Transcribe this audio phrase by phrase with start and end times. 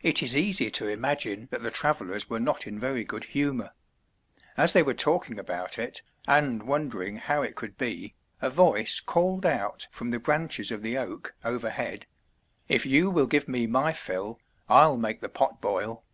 [0.00, 3.72] It is easy to imagine that the travellers were not in very good humour.
[4.56, 9.44] As they were talking about it, and wondering how it could be, a voice called
[9.44, 12.06] out from the branches of the oak overhead,
[12.68, 16.04] "If you will give me my fill, I'll make the pot boil."